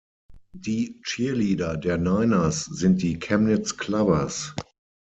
Die 0.55 0.99
Cheerleader 1.03 1.77
der 1.77 1.99
Niners 1.99 2.65
sind 2.65 3.03
die 3.03 3.19
Chemnitz 3.19 3.77
Clovers. 3.77 4.55